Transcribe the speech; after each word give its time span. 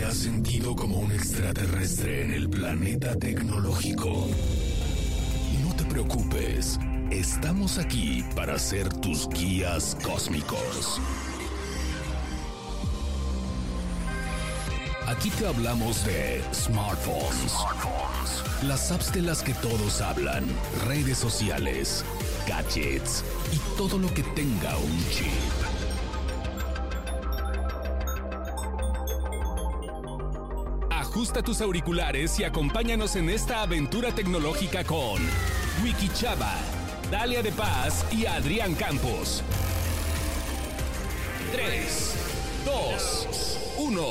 te 0.00 0.06
has 0.06 0.16
sentido 0.16 0.74
como 0.74 0.98
un 0.98 1.12
extraterrestre 1.12 2.24
en 2.24 2.32
el 2.32 2.48
planeta 2.48 3.14
tecnológico? 3.16 4.28
No 5.62 5.76
te 5.76 5.84
preocupes, 5.84 6.78
estamos 7.10 7.76
aquí 7.76 8.24
para 8.34 8.58
ser 8.58 8.88
tus 8.88 9.28
guías 9.28 9.98
cósmicos. 10.02 10.98
Aquí 15.06 15.28
te 15.38 15.46
hablamos 15.46 16.02
de 16.06 16.42
smartphones, 16.54 17.52
las 18.62 18.90
apps 18.90 19.12
de 19.12 19.20
las 19.20 19.42
que 19.42 19.52
todos 19.52 20.00
hablan, 20.00 20.46
redes 20.86 21.18
sociales, 21.18 22.06
gadgets 22.48 23.22
y 23.52 23.76
todo 23.76 23.98
lo 23.98 24.08
que 24.14 24.22
tenga 24.22 24.78
un 24.78 25.10
chip. 25.10 25.69
Ajusta 31.20 31.42
tus 31.42 31.60
auriculares 31.60 32.40
y 32.40 32.44
acompáñanos 32.44 33.14
en 33.14 33.28
esta 33.28 33.60
aventura 33.60 34.10
tecnológica 34.10 34.84
con 34.84 35.20
Wiki 35.84 36.08
Chava, 36.14 36.54
Dalia 37.10 37.42
de 37.42 37.52
Paz 37.52 38.06
y 38.10 38.24
Adrián 38.24 38.74
Campos. 38.74 39.42
3, 41.52 42.14
2, 42.64 43.58
1. 43.80 44.02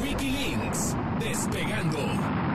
Wikilinks, 0.00 0.94
despegando. 1.18 2.47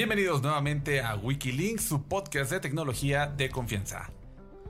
Bienvenidos 0.00 0.40
nuevamente 0.40 1.02
a 1.02 1.14
Wikilinks, 1.14 1.84
su 1.84 2.04
podcast 2.04 2.50
de 2.50 2.58
tecnología 2.58 3.26
de 3.26 3.50
confianza. 3.50 4.10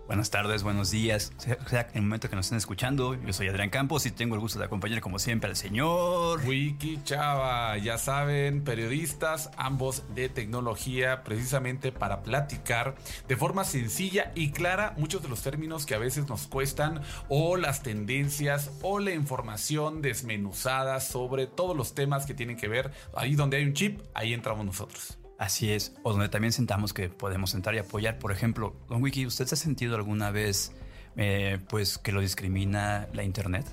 Buenas 0.09 0.29
tardes, 0.29 0.65
buenos 0.65 0.91
días, 0.91 1.33
sea 1.39 1.83
en 1.93 1.99
el 1.99 2.03
momento 2.03 2.29
que 2.29 2.35
nos 2.35 2.47
estén 2.47 2.59
escuchando. 2.59 3.15
Yo 3.15 3.33
soy 3.33 3.47
Adrián 3.47 3.71
Campos 3.71 4.07
y 4.07 4.11
tengo 4.11 4.35
el 4.35 4.41
gusto 4.41 4.59
de 4.59 4.65
acompañar 4.65 5.01
como 5.01 5.21
siempre 5.21 5.49
al 5.49 5.55
señor 5.55 6.45
Wiki 6.45 7.05
Chava, 7.05 7.79
ya 7.79 7.97
saben, 7.97 8.65
periodistas, 8.65 9.53
ambos 9.57 10.03
de 10.17 10.29
tecnología, 10.29 11.23
precisamente 11.23 11.93
para 11.93 12.25
platicar 12.25 12.97
de 13.29 13.37
forma 13.37 13.63
sencilla 13.63 14.33
y 14.35 14.51
clara 14.51 14.95
muchos 14.99 15.23
de 15.23 15.29
los 15.29 15.43
términos 15.43 15.87
que 15.87 15.95
a 15.95 15.99
veces 15.99 16.29
nos 16.29 16.49
cuestan 16.49 17.03
o 17.29 17.57
las 17.57 17.85
tendencias 17.85 18.73
o 18.83 18.99
la 18.99 19.13
información 19.13 20.03
desmenuzada 20.03 20.99
sobre 20.99 21.47
todos 21.47 21.77
los 21.77 21.95
temas 21.95 22.27
que 22.27 22.35
tienen 22.35 22.57
que 22.57 22.67
ver. 22.67 22.91
Ahí 23.15 23.37
donde 23.37 23.59
hay 23.59 23.65
un 23.65 23.75
chip, 23.75 24.01
ahí 24.13 24.35
entramos 24.35 24.67
nosotros. 24.67 25.20
Así 25.41 25.73
es, 25.73 25.95
o 26.03 26.13
donde 26.13 26.29
también 26.29 26.53
sentamos 26.53 26.93
que 26.93 27.09
podemos 27.09 27.49
sentar 27.49 27.75
y 27.75 27.79
apoyar. 27.79 28.19
Por 28.19 28.31
ejemplo, 28.31 28.77
Don 28.91 29.03
Wiki, 29.03 29.25
¿usted 29.25 29.47
se 29.47 29.55
ha 29.55 29.59
sentido 29.59 29.97
alguna 29.97 30.31
vez 30.31 30.73
eh, 31.17 31.59
pues 31.71 31.97
que 31.97 32.13
lo 32.13 32.21
discrimina 32.21 33.09
la 33.15 33.23
Internet? 33.23 33.65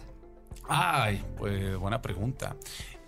Ay, 0.69 1.21
pues 1.37 1.75
buena 1.75 2.01
pregunta. 2.01 2.55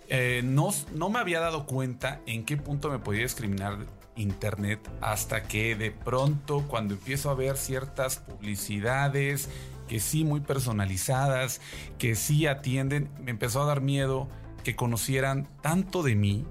Eh, 0.08 0.42
no, 0.44 0.68
no 0.94 1.08
me 1.08 1.20
había 1.20 1.40
dado 1.40 1.64
cuenta 1.64 2.20
en 2.26 2.44
qué 2.44 2.58
punto 2.58 2.90
me 2.90 2.98
podía 2.98 3.22
discriminar 3.22 3.78
Internet 4.14 4.90
hasta 5.00 5.44
que 5.44 5.74
de 5.74 5.90
pronto 5.90 6.68
cuando 6.68 6.92
empiezo 6.92 7.30
a 7.30 7.34
ver 7.34 7.56
ciertas 7.56 8.18
publicidades 8.18 9.48
que 9.88 10.00
sí 10.00 10.22
muy 10.22 10.40
personalizadas, 10.40 11.62
que 11.96 12.14
sí 12.14 12.46
atienden, 12.46 13.08
me 13.22 13.30
empezó 13.30 13.62
a 13.62 13.64
dar 13.64 13.80
miedo 13.80 14.28
que 14.64 14.76
conocieran 14.76 15.48
tanto 15.62 16.02
de 16.02 16.14
mí 16.14 16.44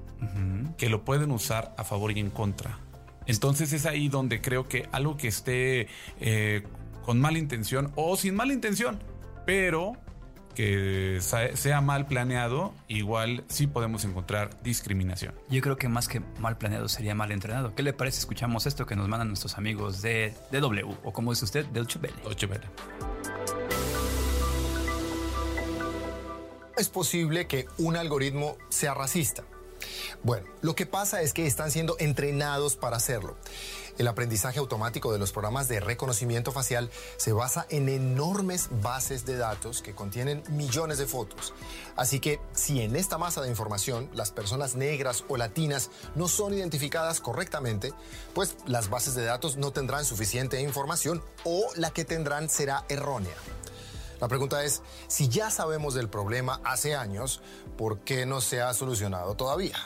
que 0.78 0.90
lo 0.90 1.04
pueden 1.04 1.32
usar 1.32 1.74
a 1.78 1.84
favor 1.84 2.12
y 2.12 2.20
en 2.20 2.30
contra. 2.30 2.80
Entonces 3.26 3.74
es 3.74 3.86
ahí 3.86 4.10
donde 4.10 4.42
creo 4.42 4.68
que 4.68 4.90
algo 4.92 5.16
que 5.16 5.28
esté 5.28 5.88
eh, 6.20 6.64
con 7.06 7.20
mala 7.20 7.38
intención 7.38 7.92
o 7.96 8.18
sin 8.18 8.36
mala 8.36 8.54
intención, 8.54 9.00
pero 9.46 9.94
que 10.56 11.20
sea 11.22 11.80
mal 11.80 12.08
planeado, 12.08 12.74
igual 12.88 13.46
sí 13.48 13.68
podemos 13.68 14.04
encontrar 14.04 14.62
discriminación. 14.62 15.34
Yo 15.50 15.62
creo 15.62 15.78
que 15.78 15.88
más 15.88 16.08
que 16.08 16.22
mal 16.40 16.58
planeado 16.58 16.90
sería 16.90 17.16
mal 17.16 17.32
entrenado. 17.32 17.76
¿Qué 17.76 17.84
le 17.84 17.94
parece? 17.94 18.20
Escuchamos 18.20 18.66
esto 18.66 18.86
que 18.86 18.96
nos 18.96 19.08
mandan 19.08 19.28
nuestros 19.28 19.58
amigos 19.58 20.02
de 20.02 20.34
DW 20.52 20.90
o 21.04 21.14
como 21.14 21.32
dice 21.32 21.46
usted, 21.46 21.66
de 21.68 21.82
Ochebele. 21.82 22.66
Es 26.78 26.90
posible 26.90 27.48
que 27.48 27.68
un 27.78 27.96
algoritmo 27.96 28.58
sea 28.70 28.94
racista 28.94 29.44
bueno, 30.24 30.48
lo 30.62 30.76
que 30.76 30.86
pasa 30.86 31.22
es 31.22 31.34
que 31.34 31.48
están 31.48 31.72
siendo 31.72 31.96
entrenados 32.00 32.76
para 32.76 32.98
hacerlo. 32.98 33.38
El 33.98 34.08
aprendizaje 34.08 34.60
automático 34.60 35.12
de 35.12 35.20
los 35.20 35.34
programas 35.34 35.68
de 35.68 35.82
reconocimiento 35.82 36.54
facial 36.54 36.90
se 37.18 37.34
basa 37.34 37.66
en 37.70 37.90
enormes 37.90 38.70
bases 38.82 39.26
de 39.26 39.36
datos 39.36 39.82
que 39.82 39.94
contienen 39.94 40.42
millones 40.50 40.98
de 41.00 41.06
fotos. 41.06 41.54
Así 41.98 42.22
que 42.22 42.40
si 42.54 42.82
en 42.82 42.96
esta 42.96 43.18
masa 43.18 43.42
de 43.42 43.50
información 43.50 44.10
las 44.14 44.32
personas 44.32 44.76
negras 44.76 45.26
o 45.28 45.36
latinas 45.36 45.90
no 46.16 46.30
son 46.30 46.54
identificadas 46.54 47.20
correctamente, 47.20 47.94
pues 48.34 48.56
las 48.66 48.90
bases 48.90 49.16
de 49.16 49.26
datos 49.26 49.58
no 49.58 49.72
tendrán 49.72 50.06
suficiente 50.06 50.62
información 50.62 51.22
o 51.44 51.66
la 51.76 51.92
que 51.92 52.06
tendrán 52.06 52.50
será 52.50 52.86
errónea. 52.88 53.36
La 54.22 54.28
pregunta 54.28 54.64
es, 54.64 54.82
si 55.08 55.30
ya 55.30 55.50
sabemos 55.50 55.94
del 55.94 56.10
problema 56.10 56.62
hace 56.64 56.96
años, 56.96 57.42
¿por 57.78 58.00
qué 58.00 58.26
no 58.26 58.42
se 58.42 58.62
ha 58.62 58.74
solucionado 58.74 59.36
todavía? 59.36 59.78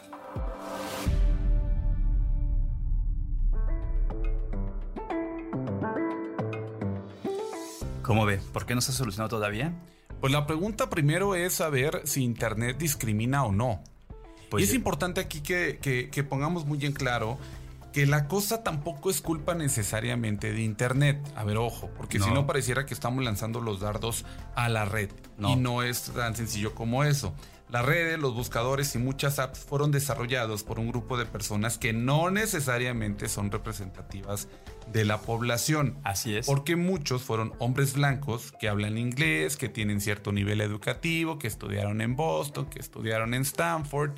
¿Cómo 8.04 8.26
ve? 8.26 8.38
¿Por 8.52 8.66
qué 8.66 8.76
no 8.76 8.82
se 8.82 8.92
ha 8.92 8.94
solucionado 8.94 9.30
todavía? 9.30 9.74
Pues 10.20 10.32
la 10.32 10.46
pregunta 10.46 10.90
primero 10.90 11.36
es 11.36 11.54
saber 11.54 12.02
si 12.06 12.24
Internet 12.24 12.78
discrimina 12.78 13.44
o 13.46 13.52
no. 13.52 13.82
Pues 14.50 14.62
y 14.62 14.68
es 14.68 14.74
importante 14.74 15.22
aquí 15.22 15.42
que, 15.42 15.80
que, 15.80 16.24
pongamos 16.24 16.66
muy 16.66 16.86
en 16.86 16.94
claro 16.94 17.40
que 17.92 18.06
la 18.06 18.28
cosa 18.28 18.64
tampoco 18.64 19.10
es 19.10 19.22
culpa 19.22 19.56
necesariamente 19.56 20.52
de 20.52 20.62
Internet. 20.62 21.20
A 21.36 21.44
ver, 21.44 21.58
ojo, 21.58 21.90
porque 21.96 22.20
si 22.20 22.30
no 22.32 22.46
pareciera 22.46 22.86
que 22.86 22.94
estamos 22.94 23.24
lanzando 23.24 23.62
los 23.62 23.80
dardos 23.80 24.26
a 24.56 24.70
la 24.70 24.86
red. 24.86 25.10
Y 25.40 25.56
no 25.56 25.82
es 25.82 26.12
tan 26.14 26.36
sencillo 26.36 26.76
como 26.76 27.04
eso. 27.04 27.34
Las 27.74 27.88
redes, 27.88 28.20
los 28.20 28.36
buscadores 28.36 28.94
y 28.94 29.00
muchas 29.00 29.40
apps 29.40 29.62
fueron 29.62 29.90
desarrollados 29.90 30.64
por 30.64 30.78
un 30.78 30.90
grupo 30.90 31.18
de 31.18 31.26
personas 31.26 31.80
que 31.80 31.92
no 31.92 32.30
necesariamente 32.30 33.28
son 33.28 33.50
representativas 33.50 34.48
de 34.92 35.06
la 35.06 35.22
población. 35.22 35.98
Así 36.04 36.38
es. 36.38 36.46
Porque 36.46 36.76
muchos 36.76 37.24
fueron 37.24 37.52
hombres 37.58 37.96
blancos 37.96 38.54
que 38.60 38.70
hablan 38.70 39.00
inglés, 39.00 39.58
que 39.58 39.70
tienen 39.70 40.02
cierto 40.02 40.32
nivel 40.32 40.62
educativo, 40.62 41.40
que 41.40 41.48
estudiaron 41.48 42.02
en 42.02 42.16
Boston, 42.16 42.68
que 42.68 42.78
estudiaron 42.78 43.34
en 43.34 43.42
Stanford. 43.42 44.12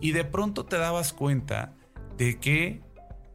Y 0.00 0.12
de 0.12 0.22
pronto 0.22 0.64
te 0.64 0.78
dabas 0.78 1.12
cuenta 1.12 1.74
de 2.16 2.38
que 2.38 2.82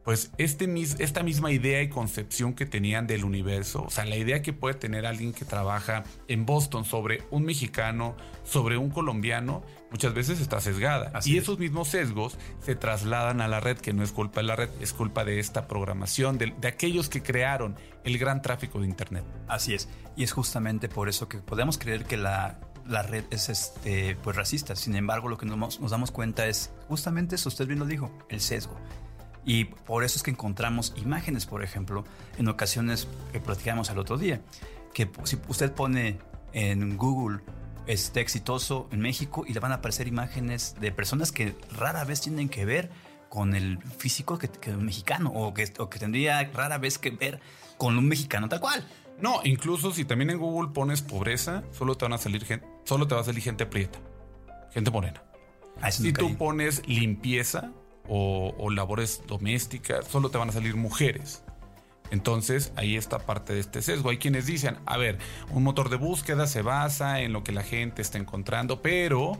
pues 0.08 0.30
este, 0.38 0.66
esta 1.00 1.22
misma 1.22 1.52
idea 1.52 1.82
y 1.82 1.90
concepción 1.90 2.54
que 2.54 2.64
tenían 2.64 3.06
del 3.06 3.26
universo, 3.26 3.82
o 3.82 3.90
sea, 3.90 4.06
la 4.06 4.16
idea 4.16 4.40
que 4.40 4.54
puede 4.54 4.74
tener 4.74 5.04
alguien 5.04 5.34
que 5.34 5.44
trabaja 5.44 6.02
en 6.28 6.46
Boston 6.46 6.86
sobre 6.86 7.24
un 7.30 7.44
mexicano, 7.44 8.16
sobre 8.42 8.78
un 8.78 8.88
colombiano, 8.88 9.62
muchas 9.90 10.14
veces 10.14 10.40
está 10.40 10.62
sesgada. 10.62 11.12
y 11.26 11.36
esos 11.36 11.58
mismos 11.58 11.88
sesgos 11.88 12.38
se 12.64 12.74
trasladan 12.74 13.42
a 13.42 13.48
la 13.48 13.60
red, 13.60 13.76
que 13.76 13.92
no 13.92 14.02
es 14.02 14.12
culpa 14.12 14.40
de 14.40 14.46
la 14.46 14.56
red, 14.56 14.70
es 14.80 14.94
culpa 14.94 15.26
de 15.26 15.40
esta 15.40 15.68
programación, 15.68 16.38
de, 16.38 16.54
aquellos 16.66 17.10
que 17.10 17.22
crearon 17.22 17.76
el 18.02 18.16
gran 18.16 18.40
tráfico 18.40 18.80
de 18.80 18.86
Internet. 18.86 19.26
Así 19.46 19.74
es, 19.74 19.90
y 20.16 20.24
es 20.24 20.32
justamente 20.32 20.88
por 20.88 21.10
eso 21.10 21.28
que 21.28 21.36
podemos 21.36 21.76
creer 21.76 22.06
que 22.06 22.16
la, 22.16 22.60
la 22.86 23.02
red 23.02 23.24
es 23.30 23.50
este, 23.50 24.16
pues 24.22 24.34
racista. 24.36 24.74
Sin 24.74 24.96
embargo, 24.96 25.28
lo 25.28 25.36
que 25.36 25.44
nos, 25.44 25.80
nos 25.80 25.90
damos 25.90 26.10
cuenta 26.12 26.46
es 26.46 26.72
justamente 26.88 27.34
eso, 27.34 27.50
usted 27.50 27.66
bien 27.66 27.78
lo 27.78 27.84
dijo, 27.84 28.10
el 28.30 28.40
sesgo. 28.40 28.74
Y 29.48 29.64
por 29.64 30.04
eso 30.04 30.18
es 30.18 30.22
que 30.22 30.30
encontramos 30.30 30.92
imágenes, 30.98 31.46
por 31.46 31.64
ejemplo, 31.64 32.04
en 32.36 32.48
ocasiones 32.48 33.08
que 33.32 33.40
platicamos 33.40 33.88
el 33.88 33.98
otro 33.98 34.18
día, 34.18 34.42
que 34.92 35.10
si 35.24 35.38
usted 35.48 35.72
pone 35.72 36.18
en 36.52 36.98
Google 36.98 37.40
este 37.86 38.20
exitoso 38.20 38.88
en 38.92 39.00
México 39.00 39.46
y 39.48 39.54
le 39.54 39.60
van 39.60 39.72
a 39.72 39.76
aparecer 39.76 40.06
imágenes 40.06 40.76
de 40.78 40.92
personas 40.92 41.32
que 41.32 41.56
rara 41.72 42.04
vez 42.04 42.20
tienen 42.20 42.50
que 42.50 42.66
ver 42.66 42.90
con 43.30 43.54
el 43.54 43.78
físico 43.78 44.36
que, 44.36 44.48
que 44.48 44.70
mexicano 44.72 45.30
o 45.30 45.54
que, 45.54 45.72
o 45.78 45.88
que 45.88 45.98
tendría 45.98 46.44
rara 46.52 46.76
vez 46.76 46.98
que 46.98 47.08
ver 47.08 47.40
con 47.78 47.96
un 47.96 48.06
mexicano 48.06 48.50
tal 48.50 48.60
cual. 48.60 48.86
No, 49.18 49.40
incluso 49.44 49.92
si 49.92 50.04
también 50.04 50.28
en 50.28 50.38
Google 50.38 50.74
pones 50.74 51.00
pobreza, 51.00 51.64
solo 51.72 51.94
te 51.96 52.04
van 52.04 52.12
a 52.12 52.18
salir 52.18 52.44
gente, 52.44 52.66
solo 52.84 53.08
te 53.08 53.14
va 53.14 53.22
a 53.22 53.24
salir 53.24 53.42
gente 53.42 53.64
prieta, 53.64 53.98
gente 54.74 54.90
morena. 54.90 55.22
Ah, 55.80 55.90
si 55.90 56.12
tú 56.12 56.36
pones 56.36 56.86
limpieza, 56.86 57.72
o, 58.08 58.70
labores 58.70 59.22
domésticas, 59.26 60.06
solo 60.06 60.30
te 60.30 60.38
van 60.38 60.48
a 60.48 60.52
salir 60.52 60.76
mujeres. 60.76 61.42
Entonces 62.10 62.72
ahí 62.76 62.96
está 62.96 63.18
parte 63.18 63.52
de 63.52 63.60
este 63.60 63.82
sesgo. 63.82 64.10
Hay 64.10 64.18
quienes 64.18 64.46
dicen, 64.46 64.78
a 64.86 64.96
ver, 64.96 65.18
un 65.50 65.62
motor 65.62 65.90
de 65.90 65.96
búsqueda 65.96 66.46
se 66.46 66.62
basa 66.62 67.20
en 67.20 67.32
lo 67.32 67.44
que 67.44 67.52
la 67.52 67.62
gente 67.62 68.00
está 68.00 68.18
encontrando, 68.18 68.80
pero 68.80 69.38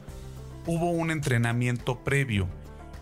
hubo 0.66 0.90
un 0.90 1.10
entrenamiento 1.10 2.04
previo. 2.04 2.46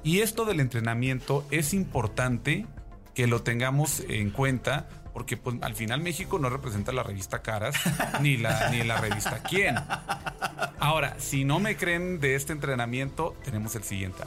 Y 0.05 0.21
esto 0.21 0.45
del 0.45 0.61
entrenamiento 0.61 1.45
es 1.51 1.75
importante 1.75 2.67
que 3.15 3.27
lo 3.27 3.43
tengamos 3.43 4.01
en 4.09 4.31
cuenta 4.31 4.89
porque 5.13 5.39
pues, 5.39 5.57
al 5.63 5.75
final 5.75 6.03
México 6.03 6.39
no 6.39 6.51
representa 6.51 6.93
la 6.93 7.03
revista 7.03 7.41
Caras 7.41 7.75
ni 8.21 8.37
la, 8.37 8.71
ni 8.71 8.85
la 8.85 9.01
revista 9.01 9.43
Quién. 9.43 9.75
Ahora, 10.79 11.17
si 11.19 11.45
no 11.45 11.59
me 11.59 11.77
creen 11.77 12.21
de 12.21 12.35
este 12.35 12.53
entrenamiento, 12.53 13.35
tenemos 13.43 13.75
el 13.75 13.83
siguiente 13.83 14.23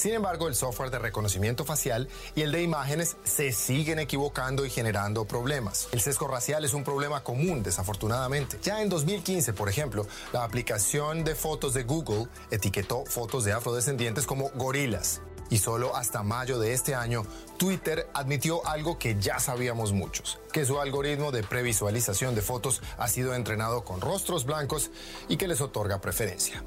Sin 0.00 0.14
embargo, 0.14 0.48
el 0.48 0.54
software 0.54 0.90
de 0.90 0.98
reconocimiento 0.98 1.66
facial 1.66 2.08
y 2.34 2.40
el 2.40 2.52
de 2.52 2.62
imágenes 2.62 3.18
se 3.22 3.52
siguen 3.52 3.98
equivocando 3.98 4.64
y 4.64 4.70
generando 4.70 5.26
problemas. 5.26 5.88
El 5.92 6.00
sesgo 6.00 6.26
racial 6.26 6.64
es 6.64 6.72
un 6.72 6.84
problema 6.84 7.22
común, 7.22 7.62
desafortunadamente. 7.62 8.58
Ya 8.62 8.80
en 8.80 8.88
2015, 8.88 9.52
por 9.52 9.68
ejemplo, 9.68 10.06
la 10.32 10.42
aplicación 10.44 11.22
de 11.22 11.34
fotos 11.34 11.74
de 11.74 11.82
Google 11.82 12.28
etiquetó 12.50 13.04
fotos 13.04 13.44
de 13.44 13.52
afrodescendientes 13.52 14.26
como 14.26 14.48
gorilas. 14.54 15.20
Y 15.50 15.58
solo 15.58 15.94
hasta 15.94 16.22
mayo 16.22 16.58
de 16.58 16.72
este 16.72 16.94
año, 16.94 17.26
Twitter 17.58 18.08
admitió 18.14 18.66
algo 18.66 18.98
que 18.98 19.20
ya 19.20 19.38
sabíamos 19.38 19.92
muchos, 19.92 20.40
que 20.50 20.64
su 20.64 20.80
algoritmo 20.80 21.30
de 21.30 21.42
previsualización 21.42 22.34
de 22.34 22.40
fotos 22.40 22.80
ha 22.96 23.06
sido 23.06 23.34
entrenado 23.34 23.84
con 23.84 24.00
rostros 24.00 24.46
blancos 24.46 24.90
y 25.28 25.36
que 25.36 25.46
les 25.46 25.60
otorga 25.60 26.00
preferencia. 26.00 26.64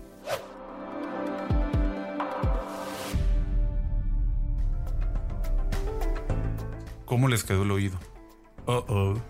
¿Cómo 7.13 7.27
les 7.27 7.44
quedó 7.44 7.62
el 7.62 7.69
oído? 7.69 8.00
Oh, 8.65 8.83
oh. 8.88 9.21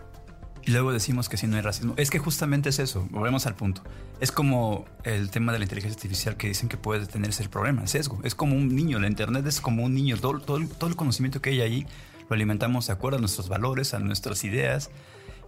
Y 0.65 0.71
luego 0.71 0.93
decimos 0.93 1.27
que 1.27 1.35
si 1.35 1.47
no 1.47 1.57
hay 1.57 1.61
racismo. 1.61 1.95
Es 1.97 2.09
que 2.09 2.17
justamente 2.17 2.69
es 2.69 2.79
eso, 2.79 3.05
volvemos 3.11 3.45
al 3.45 3.55
punto. 3.55 3.83
Es 4.21 4.31
como 4.31 4.85
el 5.03 5.29
tema 5.31 5.51
de 5.51 5.59
la 5.59 5.65
inteligencia 5.65 5.97
artificial 5.97 6.37
que 6.37 6.47
dicen 6.47 6.69
que 6.69 6.77
puede 6.77 7.05
tenerse 7.07 7.43
el 7.43 7.49
problema, 7.49 7.81
el 7.81 7.89
sesgo. 7.89 8.21
Es 8.23 8.35
como 8.35 8.55
un 8.55 8.73
niño, 8.73 9.01
la 9.01 9.07
Internet 9.07 9.45
es 9.47 9.59
como 9.59 9.83
un 9.83 9.93
niño. 9.93 10.17
Todo, 10.17 10.39
todo, 10.39 10.65
todo 10.65 10.89
el 10.89 10.95
conocimiento 10.95 11.41
que 11.41 11.49
hay 11.49 11.59
ahí 11.59 11.87
lo 12.29 12.35
alimentamos 12.35 12.87
de 12.87 12.93
acuerdo 12.93 13.17
a 13.17 13.19
nuestros 13.19 13.49
valores, 13.49 13.93
a 13.93 13.99
nuestras 13.99 14.45
ideas. 14.45 14.89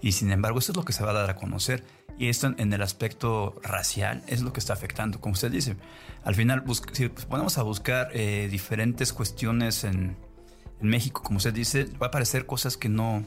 Y 0.02 0.12
sin 0.12 0.30
embargo, 0.30 0.60
eso 0.60 0.74
es 0.74 0.76
lo 0.76 0.84
que 0.84 0.92
se 0.92 1.06
va 1.06 1.12
a 1.12 1.14
dar 1.14 1.30
a 1.30 1.38
conocer. 1.38 1.86
Y 2.20 2.28
esto 2.28 2.54
en 2.58 2.74
el 2.74 2.82
aspecto 2.82 3.56
racial 3.64 4.24
es 4.28 4.42
lo 4.42 4.52
que 4.52 4.60
está 4.60 4.74
afectando, 4.74 5.22
como 5.22 5.36
usted 5.36 5.52
dice. 5.52 5.78
Al 6.26 6.36
final, 6.36 6.66
si 6.92 7.08
ponemos 7.08 7.58
a 7.58 7.64
buscar 7.64 8.10
eh, 8.12 8.50
diferentes 8.52 9.14
cuestiones 9.14 9.86
en, 9.86 10.18
en 10.82 10.88
México, 10.88 11.22
como 11.24 11.38
usted 11.38 11.54
dice, 11.54 11.86
va 12.02 12.08
a 12.08 12.10
aparecer 12.10 12.46
cosas 12.46 12.78
que 12.78 12.90
no, 12.90 13.24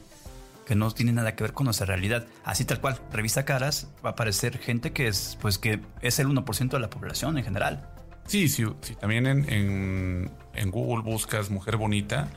que 0.65 0.75
no 0.75 0.91
tienen 0.91 1.15
nada 1.15 1.35
que 1.35 1.43
ver 1.43 1.53
con 1.53 1.65
nuestra 1.65 1.85
realidad. 1.85 2.27
Así 2.43 2.65
tal 2.65 2.79
cual, 2.79 2.99
revista 3.11 3.45
caras, 3.45 3.87
va 4.05 4.09
a 4.09 4.13
aparecer 4.13 4.57
gente 4.57 4.91
que 4.91 5.07
es, 5.07 5.37
pues 5.41 5.57
que 5.57 5.81
es 6.01 6.19
el 6.19 6.27
1% 6.27 6.69
de 6.69 6.79
la 6.79 6.89
población 6.89 7.37
en 7.37 7.43
general. 7.43 7.89
Sí, 8.27 8.47
sí, 8.47 8.65
sí. 8.81 8.95
También 8.95 9.25
en, 9.25 10.31
en, 10.53 10.71
Google 10.71 11.03
buscas 11.03 11.49
mujer 11.49 11.77
bonita, 11.77 12.29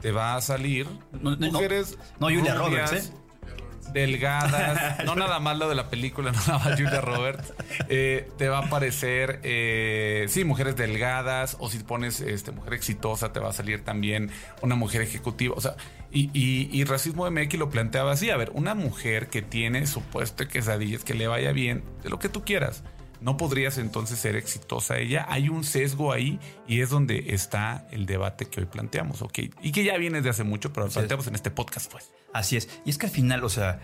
te 0.00 0.10
va 0.10 0.34
a 0.34 0.40
salir 0.40 0.88
mujeres. 1.22 1.96
No, 2.18 2.26
Julia 2.26 2.54
Roberts, 2.54 2.92
¿eh? 2.92 3.12
Delgadas, 3.92 4.98
no 5.04 5.14
nada 5.14 5.40
más 5.40 5.58
lo 5.58 5.68
de 5.68 5.74
la 5.74 5.88
película, 5.88 6.32
no 6.32 6.38
nada 6.46 6.58
más 6.58 6.80
Julia 6.80 7.00
Roberts, 7.00 7.52
eh, 7.88 8.28
te 8.38 8.48
va 8.48 8.58
a 8.58 8.66
aparecer, 8.66 9.40
eh, 9.42 10.26
sí, 10.28 10.44
mujeres 10.44 10.76
delgadas, 10.76 11.56
o 11.60 11.68
si 11.68 11.78
pones 11.78 12.20
este, 12.20 12.52
mujer 12.52 12.74
exitosa, 12.74 13.32
te 13.32 13.40
va 13.40 13.50
a 13.50 13.52
salir 13.52 13.84
también 13.84 14.30
una 14.62 14.74
mujer 14.74 15.02
ejecutiva, 15.02 15.54
o 15.56 15.60
sea, 15.60 15.76
y, 16.10 16.30
y, 16.32 16.70
y 16.72 16.84
Racismo 16.84 17.30
MX 17.30 17.54
lo 17.58 17.70
planteaba 17.70 18.12
así, 18.12 18.30
a 18.30 18.36
ver, 18.36 18.50
una 18.54 18.74
mujer 18.74 19.28
que 19.28 19.42
tiene 19.42 19.86
supuesto 19.86 20.46
quesadillas, 20.48 21.04
que 21.04 21.14
le 21.14 21.26
vaya 21.26 21.52
bien, 21.52 21.84
de 22.02 22.10
lo 22.10 22.18
que 22.18 22.28
tú 22.28 22.44
quieras 22.44 22.82
no 23.20 23.36
podrías 23.36 23.78
entonces 23.78 24.18
ser 24.18 24.36
exitosa 24.36 24.98
ella. 24.98 25.26
Hay 25.28 25.48
un 25.48 25.64
sesgo 25.64 26.12
ahí 26.12 26.38
y 26.66 26.80
es 26.80 26.90
donde 26.90 27.34
está 27.34 27.86
el 27.90 28.06
debate 28.06 28.46
que 28.46 28.60
hoy 28.60 28.66
planteamos, 28.66 29.22
¿ok? 29.22 29.38
Y 29.62 29.72
que 29.72 29.84
ya 29.84 29.96
viene 29.96 30.20
de 30.20 30.30
hace 30.30 30.44
mucho, 30.44 30.72
pero 30.72 30.86
lo 30.86 30.92
planteamos 30.92 31.26
en 31.26 31.34
este 31.34 31.50
podcast, 31.50 31.90
pues. 31.90 32.12
Así 32.32 32.56
es. 32.56 32.68
Y 32.84 32.90
es 32.90 32.98
que 32.98 33.06
al 33.06 33.12
final, 33.12 33.44
o 33.44 33.48
sea, 33.48 33.80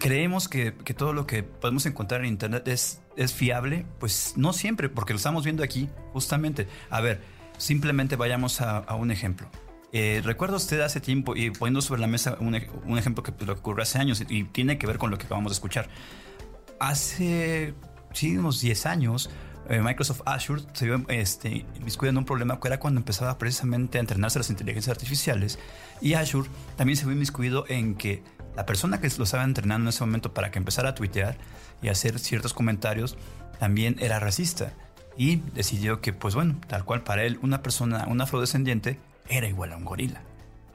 creemos 0.00 0.48
que, 0.48 0.72
todo 0.72 1.12
lo 1.12 1.26
que 1.26 1.44
podemos 1.44 1.86
encontrar 1.86 2.22
en 2.22 2.28
Internet 2.28 2.66
es, 2.66 3.00
es 3.16 3.32
fiable, 3.32 3.86
pues 4.00 4.34
no 4.36 4.52
siempre, 4.52 4.88
porque 4.88 5.12
lo 5.12 5.18
estamos 5.18 5.44
viendo 5.44 5.62
aquí 5.62 5.88
justamente. 6.12 6.66
A 6.88 7.00
ver, 7.00 7.20
simplemente 7.58 8.16
vayamos 8.16 8.60
a, 8.60 8.94
un 8.96 9.12
ejemplo. 9.12 9.48
Eh, 9.92 10.22
recuerdo 10.24 10.56
usted 10.56 10.80
hace 10.80 11.00
tiempo 11.00 11.36
y 11.36 11.50
poniendo 11.50 11.82
sobre 11.82 12.00
la 12.00 12.06
mesa 12.06 12.36
un, 12.40 12.60
un 12.84 12.98
ejemplo 12.98 13.22
que, 13.22 13.32
lo 13.44 13.52
ocurrió 13.52 13.82
hace 13.82 13.98
años 13.98 14.20
y, 14.20 14.38
y 14.38 14.44
tiene 14.44 14.78
que 14.78 14.86
ver 14.86 14.98
con 14.98 15.10
lo 15.10 15.18
que 15.18 15.26
acabamos 15.26 15.52
de 15.52 15.54
escuchar. 15.54 15.88
Hace 16.78 17.74
sí, 18.12 18.36
unos 18.36 18.60
10 18.60 18.86
años, 18.86 19.30
eh, 19.68 19.80
Microsoft 19.80 20.22
Azure 20.24 20.62
se 20.72 20.86
vio 20.86 21.04
este, 21.08 21.64
en 22.02 22.18
un 22.18 22.24
problema 22.24 22.58
que 22.58 22.66
era 22.66 22.80
cuando 22.80 22.98
empezaba 22.98 23.38
precisamente 23.38 23.98
a 23.98 24.00
entrenarse 24.00 24.38
las 24.38 24.50
inteligencias 24.50 24.96
artificiales. 24.96 25.58
Y 26.00 26.14
Azure 26.14 26.48
también 26.76 26.96
se 26.96 27.04
vio 27.04 27.14
inmiscuido 27.14 27.64
en 27.68 27.94
que 27.94 28.22
la 28.56 28.66
persona 28.66 29.00
que 29.00 29.08
lo 29.16 29.24
estaba 29.24 29.44
entrenando 29.44 29.84
en 29.84 29.88
ese 29.90 30.04
momento 30.04 30.34
para 30.34 30.50
que 30.50 30.58
empezara 30.58 30.90
a 30.90 30.94
tuitear 30.94 31.38
y 31.82 31.88
hacer 31.88 32.18
ciertos 32.18 32.52
comentarios 32.52 33.16
también 33.60 33.96
era 34.00 34.18
racista. 34.18 34.72
Y 35.16 35.36
decidió 35.54 36.00
que, 36.00 36.12
pues 36.12 36.34
bueno, 36.34 36.60
tal 36.66 36.84
cual 36.84 37.02
para 37.04 37.22
él, 37.24 37.38
una 37.42 37.62
persona, 37.62 38.06
un 38.08 38.20
afrodescendiente, 38.20 38.98
era 39.28 39.46
igual 39.46 39.72
a 39.72 39.76
un 39.76 39.84
gorila. 39.84 40.22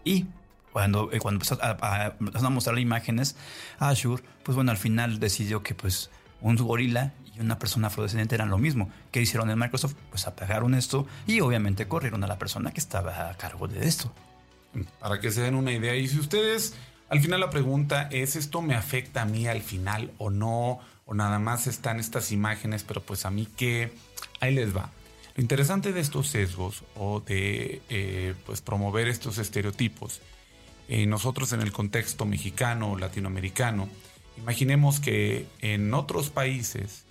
Y 0.05 0.27
cuando, 0.71 1.11
eh, 1.11 1.19
cuando 1.19 1.37
empezó 1.37 1.57
a, 1.61 1.75
a, 1.81 2.49
mostrar 2.49 2.79
imágenes 2.79 3.35
a 3.77 3.89
Azure, 3.89 4.23
pues 4.43 4.55
bueno, 4.55 4.71
al 4.71 4.77
final 4.77 5.19
decidió 5.19 5.63
que 5.63 5.75
pues 5.75 6.11
un 6.41 6.55
gorila 6.55 7.13
y 7.35 7.41
una 7.41 7.59
persona 7.59 7.87
afrodescendiente 7.87 8.35
eran 8.35 8.49
lo 8.49 8.57
mismo. 8.57 8.89
¿Qué 9.11 9.21
hicieron 9.21 9.49
en 9.49 9.59
Microsoft? 9.59 9.95
Pues 10.09 10.27
apagaron 10.27 10.73
esto 10.73 11.05
y 11.27 11.41
obviamente 11.41 11.87
corrieron 11.87 12.23
a 12.23 12.27
la 12.27 12.37
persona 12.37 12.71
que 12.71 12.79
estaba 12.79 13.29
a 13.29 13.33
cargo 13.35 13.67
de 13.67 13.87
esto. 13.87 14.11
Para 14.99 15.19
que 15.19 15.31
se 15.31 15.41
den 15.41 15.55
una 15.55 15.71
idea. 15.71 15.95
Y 15.95 16.07
si 16.07 16.19
ustedes, 16.19 16.75
al 17.09 17.21
final 17.21 17.39
la 17.39 17.49
pregunta 17.49 18.09
es, 18.11 18.35
¿esto 18.35 18.61
me 18.61 18.75
afecta 18.75 19.23
a 19.23 19.25
mí 19.25 19.47
al 19.47 19.61
final 19.61 20.11
o 20.17 20.29
no? 20.29 20.79
O 21.05 21.13
nada 21.13 21.39
más 21.39 21.67
están 21.67 21.99
estas 21.99 22.31
imágenes, 22.31 22.83
pero 22.83 23.01
pues 23.01 23.25
a 23.25 23.31
mí 23.31 23.47
qué, 23.57 23.93
ahí 24.39 24.53
les 24.53 24.75
va. 24.75 24.89
Lo 25.35 25.41
interesante 25.41 25.91
de 25.91 25.99
estos 25.99 26.29
sesgos 26.29 26.83
o 26.95 27.19
de 27.19 27.81
eh, 27.89 28.33
pues 28.45 28.61
promover 28.61 29.07
estos 29.07 29.37
estereotipos, 29.37 30.21
eh, 30.87 31.05
nosotros 31.05 31.51
en 31.51 31.61
el 31.61 31.71
contexto 31.71 32.25
mexicano 32.25 32.91
o 32.91 32.97
latinoamericano, 32.97 33.89
imaginemos 34.37 34.99
que 34.99 35.45
en 35.61 35.93
otros 35.93 36.29
países 36.29 37.04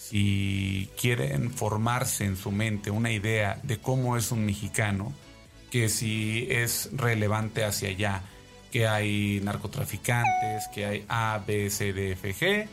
si 0.00 0.88
quieren 0.98 1.50
formarse 1.50 2.24
en 2.24 2.36
su 2.36 2.50
mente 2.50 2.90
una 2.90 3.12
idea 3.12 3.60
de 3.62 3.76
cómo 3.76 4.16
es 4.16 4.32
un 4.32 4.46
mexicano, 4.46 5.12
que 5.70 5.90
si 5.90 6.48
es 6.50 6.88
relevante 6.94 7.64
hacia 7.64 7.90
allá, 7.90 8.22
que 8.72 8.88
hay 8.88 9.40
narcotraficantes, 9.44 10.68
que 10.74 10.86
hay 10.86 11.04
A, 11.08 11.44
B, 11.46 11.68
C, 11.68 11.92
D, 11.92 12.12
F, 12.12 12.34
G, 12.34 12.66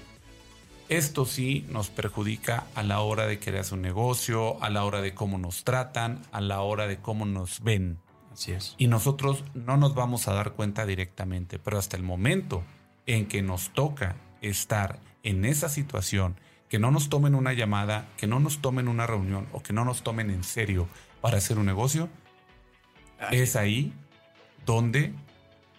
esto 0.88 1.26
sí 1.26 1.66
nos 1.70 1.90
perjudica 1.90 2.64
a 2.76 2.82
la 2.82 3.02
hora 3.02 3.28
de 3.28 3.40
crear 3.40 3.66
un 3.74 3.82
negocio, 3.82 4.64
a 4.64 4.70
la 4.70 4.86
hora 4.86 5.02
de 5.02 5.14
cómo 5.14 5.38
nos 5.38 5.66
tratan, 5.66 6.22
a 6.32 6.40
la 6.40 6.62
hora 6.62 6.88
de 6.88 6.98
cómo 6.98 7.26
nos 7.26 7.60
ven. 7.60 8.00
Así 8.32 8.54
es. 8.54 8.74
Y 8.78 8.88
nosotros 8.88 9.44
no 9.54 9.76
nos 9.76 9.96
vamos 9.96 10.30
a 10.30 10.34
dar 10.34 10.54
cuenta 10.54 10.86
directamente, 10.86 11.60
pero 11.60 11.78
hasta 11.78 11.98
el 11.98 12.04
momento 12.04 12.64
en 13.06 13.28
que 13.28 13.42
nos 13.42 13.74
toca 13.74 14.16
estar 14.42 15.02
en 15.24 15.44
esa 15.44 15.68
situación 15.68 16.40
que 16.70 16.80
no 16.80 16.92
nos 16.92 17.10
tomen 17.10 17.36
una 17.36 17.54
llamada, 17.54 18.10
que 18.18 18.28
no 18.28 18.40
nos 18.40 18.60
tomen 18.60 18.88
una 18.88 19.08
reunión 19.08 19.48
o 19.52 19.62
que 19.64 19.74
no 19.74 19.86
nos 19.86 20.04
tomen 20.04 20.30
en 20.30 20.44
serio 20.44 20.88
para 21.22 21.38
hacer 21.38 21.58
un 21.58 21.66
negocio, 21.66 22.10
es 23.32 23.56
ahí 23.56 23.94
donde 24.66 25.14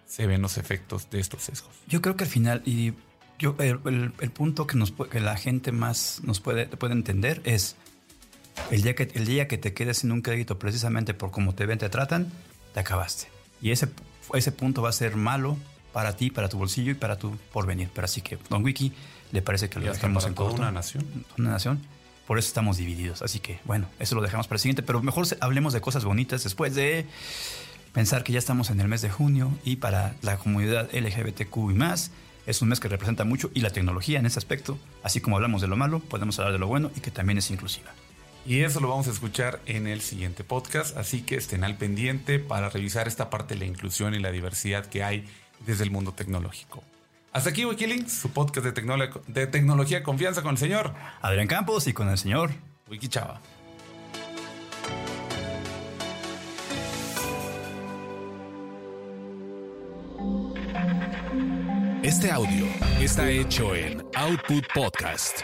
se 0.07 0.27
ven 0.27 0.43
los 0.43 0.57
efectos 0.57 1.11
de 1.11 1.21
estos 1.21 1.43
sesgos. 1.43 1.71
Yo 1.87 2.01
creo 2.01 2.17
que 2.17 2.25
al 2.25 2.31
final, 2.31 2.63
y 2.65 2.95
yo, 3.39 3.55
el, 3.59 4.11
punto 4.33 4.67
que, 4.67 4.77
nos, 4.77 4.93
que 4.93 5.21
la 5.21 5.37
gente 5.37 5.71
más 5.71 6.21
nos 6.25 6.41
puede, 6.41 6.67
puede 6.67 6.95
entender 6.95 7.41
es 7.45 7.77
el 8.71 8.83
día, 8.83 8.95
que, 8.95 9.11
el 9.15 9.27
día 9.27 9.47
que 9.47 9.59
te 9.59 9.75
quedes 9.75 9.99
sin 9.99 10.11
un 10.11 10.23
crédito 10.23 10.59
precisamente 10.59 11.15
por 11.15 11.31
cómo 11.31 11.55
te 11.55 11.67
ven, 11.67 11.79
te 11.79 11.89
tratan, 11.89 12.33
te 12.75 12.81
acabaste. 12.81 13.29
Y 13.61 13.71
ese, 13.71 13.89
ese 14.35 14.53
punto 14.53 14.83
va 14.83 14.89
a 14.89 14.93
ser 14.93 15.17
malo 15.17 15.57
para 15.93 16.17
ti, 16.17 16.31
para 16.31 16.49
tu 16.49 16.59
bolsillo 16.59 16.93
y 16.93 16.95
para 16.95 17.19
tu 17.19 17.37
porvenir. 17.53 17.89
Pero 17.95 18.05
así 18.05 18.21
que, 18.21 18.39
Don 18.49 18.65
Wiki, 18.65 18.93
le 19.33 19.43
parece 19.43 19.69
que 19.69 19.79
lo 19.79 19.93
dejamos 19.93 20.25
en 20.27 20.35
toda 20.35 20.53
una 20.53 20.71
nación. 20.71 21.05
Una 21.39 21.51
nación. 21.51 21.81
Por 22.27 22.39
eso 22.39 22.49
estamos 22.49 22.77
divididos. 22.77 23.23
Así 23.23 23.41
que, 23.41 23.61
bueno, 23.65 23.87
eso 23.99 24.15
lo 24.15 24.23
dejamos 24.23 24.47
para 24.47 24.57
el 24.57 24.61
siguiente. 24.61 24.83
Pero 24.83 25.03
mejor 25.03 25.27
hablemos 25.41 25.73
de 25.73 25.81
cosas 25.81 26.05
bonitas 26.05 26.45
después 26.45 26.75
de 26.75 27.07
pensar 27.93 28.23
que 28.23 28.33
ya 28.33 28.39
estamos 28.39 28.71
en 28.71 28.81
el 28.81 28.89
mes 28.89 29.03
de 29.03 29.11
junio 29.11 29.51
y 29.65 29.77
para 29.77 30.15
la 30.23 30.37
comunidad 30.37 30.89
LGBTQ 30.93 31.57
y 31.71 31.75
más. 31.75 32.11
Es 32.47 32.63
un 32.63 32.69
mes 32.69 32.81
que 32.81 32.89
representa 32.89 33.25
mucho 33.25 33.51
y 33.53 33.61
la 33.61 33.71
tecnología 33.71 34.19
en 34.19 34.25
ese 34.25 34.39
aspecto, 34.39 34.79
así 35.03 35.21
como 35.21 35.37
hablamos 35.37 35.61
de 35.61 35.69
lo 35.69 35.77
malo, 35.77 36.01
podemos 36.01 36.39
hablar 36.39 36.55
de 36.55 36.59
lo 36.59 36.67
bueno 36.67 36.91
y 36.97 37.01
que 37.01 37.11
también 37.11 37.37
es 37.37 37.51
inclusiva. 37.51 37.91
Y 38.47 38.61
eso 38.61 38.81
lo 38.81 38.89
vamos 38.89 39.07
a 39.09 39.11
escuchar 39.11 39.61
en 39.67 39.87
el 39.87 40.01
siguiente 40.01 40.45
podcast, 40.45 40.97
así 40.97 41.21
que 41.21 41.35
estén 41.35 41.63
al 41.63 41.77
pendiente 41.77 42.39
para 42.39 42.71
revisar 42.71 43.07
esta 43.07 43.29
parte 43.29 43.53
de 43.53 43.61
la 43.61 43.67
inclusión 43.67 44.15
y 44.15 44.19
la 44.19 44.31
diversidad 44.31 44.87
que 44.87 45.03
hay 45.03 45.27
desde 45.67 45.85
el 45.85 45.91
mundo 45.91 46.13
tecnológico. 46.13 46.83
Hasta 47.33 47.51
aquí 47.51 47.65
Wikilinks, 47.65 48.13
su 48.13 48.31
podcast 48.31 48.67
de, 48.67 49.11
de 49.27 49.47
tecnología 49.47 50.03
confianza 50.03 50.43
con 50.43 50.53
el 50.53 50.59
señor 50.59 50.95
Adrián 51.21 51.47
Campos 51.47 51.87
y 51.87 51.93
con 51.93 52.09
el 52.09 52.19
señor. 52.19 52.51
Wiki 52.91 53.09
Chava. 53.09 53.41
Este 62.03 62.31
audio 62.31 62.67
está 63.01 63.29
hecho 63.29 63.75
en 63.75 64.03
Output 64.15 64.65
Podcast. 64.73 65.43